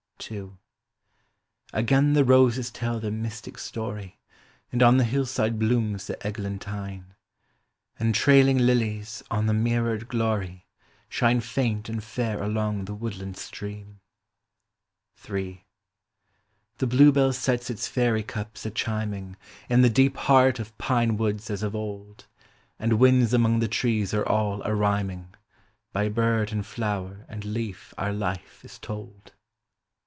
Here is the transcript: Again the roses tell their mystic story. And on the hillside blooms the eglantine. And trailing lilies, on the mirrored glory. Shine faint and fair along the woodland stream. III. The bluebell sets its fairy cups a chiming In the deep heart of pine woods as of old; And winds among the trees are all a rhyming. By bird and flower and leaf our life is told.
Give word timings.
Again 1.73 2.13
the 2.13 2.23
roses 2.23 2.69
tell 2.69 2.99
their 2.99 3.09
mystic 3.09 3.57
story. 3.57 4.19
And 4.71 4.83
on 4.83 4.97
the 4.97 5.03
hillside 5.03 5.57
blooms 5.57 6.05
the 6.05 6.15
eglantine. 6.25 7.15
And 7.97 8.13
trailing 8.13 8.59
lilies, 8.59 9.23
on 9.31 9.47
the 9.47 9.53
mirrored 9.55 10.07
glory. 10.07 10.67
Shine 11.09 11.41
faint 11.41 11.89
and 11.89 12.03
fair 12.03 12.41
along 12.43 12.85
the 12.85 12.93
woodland 12.93 13.35
stream. 13.35 13.99
III. 15.27 15.65
The 16.77 16.85
bluebell 16.87 17.33
sets 17.33 17.71
its 17.71 17.87
fairy 17.87 18.21
cups 18.23 18.63
a 18.63 18.69
chiming 18.69 19.37
In 19.69 19.81
the 19.81 19.89
deep 19.89 20.17
heart 20.17 20.59
of 20.59 20.77
pine 20.77 21.17
woods 21.17 21.49
as 21.49 21.63
of 21.63 21.75
old; 21.75 22.27
And 22.77 22.99
winds 22.99 23.33
among 23.33 23.57
the 23.57 23.67
trees 23.67 24.13
are 24.13 24.25
all 24.29 24.61
a 24.65 24.75
rhyming. 24.75 25.33
By 25.91 26.09
bird 26.09 26.51
and 26.51 26.63
flower 26.63 27.25
and 27.27 27.43
leaf 27.43 27.95
our 27.97 28.13
life 28.13 28.63
is 28.63 28.77
told. 28.77 29.31